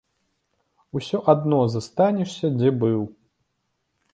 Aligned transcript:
Усё 0.99 1.17
адно 1.33 1.59
застанешся 1.75 2.47
дзе 2.59 2.69
быў. 2.85 3.01